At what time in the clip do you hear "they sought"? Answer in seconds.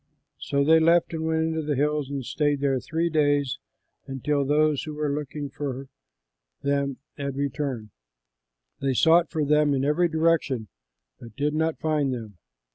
8.79-9.29